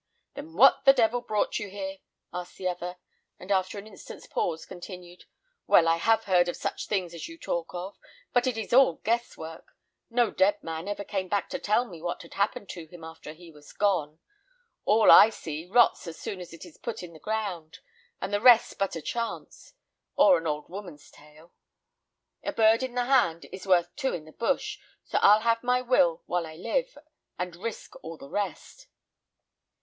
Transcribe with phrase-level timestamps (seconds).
[0.33, 1.99] "Then what the devil brought you here?"
[2.33, 2.97] asked the other;
[3.37, 5.25] and after an instant's pause, continued,
[5.67, 7.99] "Well, I have heard of such things as you talk of,
[8.33, 9.77] but it is all guess work.
[10.09, 13.33] No dead man ever came back to tell me what had happened to him after
[13.33, 14.17] he was gone.
[14.85, 17.77] All I see rots as soon as it's put in the ground,
[18.19, 19.73] and the rest's but a chance,
[20.15, 21.53] or an old woman's tale.
[22.43, 25.79] A bird in the hand is worth two in the bush; so I'll have my
[25.83, 26.97] will while I live,
[27.37, 28.87] and risk all the rest."